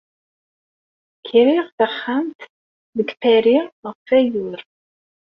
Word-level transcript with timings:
Kriɣ 1.27 1.65
taxxamt 1.77 2.41
deg 2.97 3.09
Paris 3.21 3.67
ɣef 3.87 4.07
ayyur. 4.17 4.59